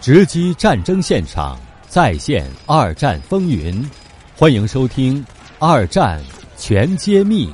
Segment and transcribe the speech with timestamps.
[0.00, 3.86] 直击战争现场，再现二战风云。
[4.34, 5.22] 欢迎收听
[5.58, 6.22] 《二战
[6.56, 7.48] 全揭秘》，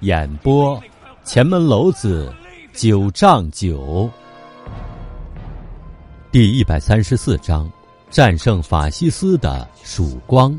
[0.00, 0.82] 演播：
[1.24, 2.32] 前门楼子
[2.72, 4.10] 九丈九。
[6.32, 7.70] 第一百三十四章：
[8.08, 10.58] 战胜法西斯的曙光。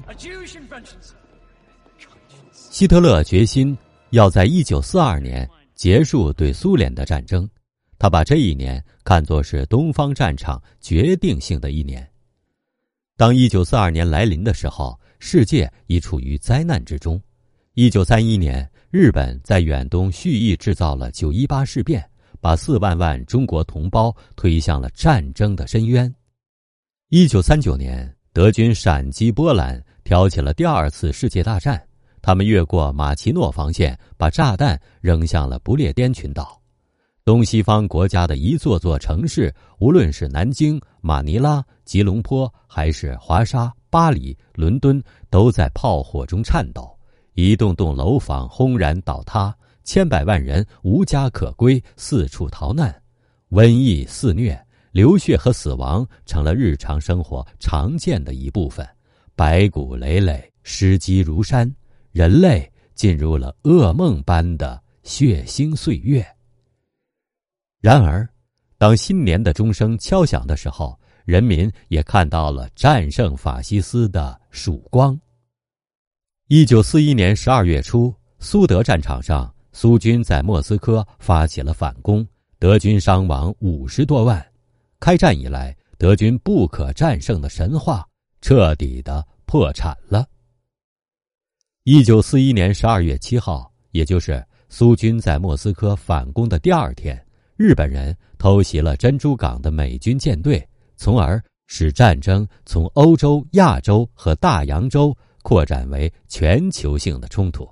[2.53, 3.75] 希特勒决心
[4.11, 7.49] 要在一九四二年结束对苏联的战争。
[7.99, 12.09] 他把这一年看作是东方战场决定性的一年。
[13.17, 17.21] 当一九四二年来临的时候，世界已处于灾难之中。
[17.73, 26.13] 一九三一年，日本在远东蓄意制造了九一八事变，把四万万中国同胞推向了战争的深渊。
[27.09, 31.85] 一九三九年，德军闪击波兰，挑起了第二次世界大战。
[32.21, 36.58] 他们越过马奇诺防线，把炸弹扔向了不列颠群岛。
[37.29, 46.89] 东西方国家的一座座城市，无论是南京、马尼拉、吉隆坡，还是华沙、巴黎、伦敦，都在炮火中颤抖。
[47.35, 52.99] 一栋栋楼房轰然倒塌，千百万人无家可归，四处逃难。
[53.51, 54.59] 瘟疫肆虐，
[54.91, 58.83] 流血和死亡成了日常生活常见的一部分。
[59.35, 61.71] 白骨累累，尸积如山，
[62.11, 66.25] 人类进入了噩梦般的血腥岁月。
[67.81, 68.27] 然而，
[68.77, 75.17] 当新年的钟声敲响的时候，人民也看到了战胜法西斯的曙光。
[76.47, 84.45] 一九四一年十二月初，苏德战场上，苏军在莫斯科发起了反攻，德军伤亡五十多万。
[84.99, 88.05] 开战以来，德军不可战胜的神话
[88.41, 90.27] 彻底的破产了。
[91.83, 97.25] 一九四一年十二月七号，也就是苏军在莫斯科反攻的第二天。
[97.59, 100.65] 日本人偷袭了珍珠港的美军舰队，
[100.95, 107.69] 从而使战争从欧洲、亚洲和大洋洲扩展为全球性的冲突。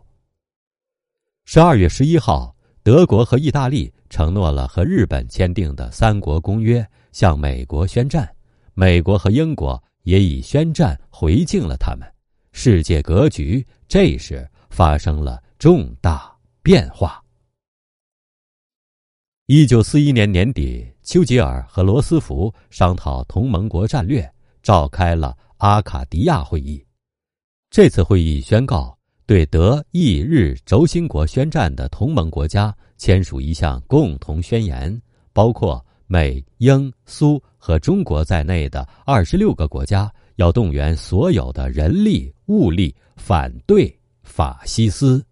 [1.45, 2.53] 十二月十一号，
[2.83, 8.29] 德国和意大利承诺了和日本签订的三国公约，向美国宣战。
[8.73, 12.05] 美国和英国也以宣战回敬了他们。
[12.51, 16.29] 世界格局这时发生了重大
[16.61, 17.23] 变化。
[19.49, 24.29] 一九四一年年底，丘吉尔和罗斯福商讨同盟国战略，
[24.61, 26.85] 召开了阿卡迪亚会议。
[27.69, 45.25] 这次会议宣告，对德意日轴心国宣战的同盟国家签署一项共同宣言，包括美、英、苏和中国在内的二十六个国家要动员所有的人力物力反对法西斯。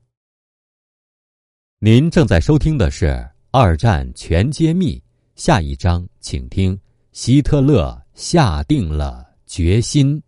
[1.80, 3.22] 您正在收听的是。
[3.58, 5.02] 二战全揭秘，
[5.38, 6.78] 下一章，请听：
[7.14, 10.22] 希特勒下定了决心。